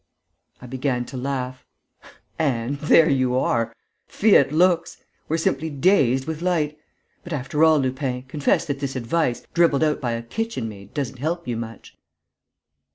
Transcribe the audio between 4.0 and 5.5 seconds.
Fiat lux! We're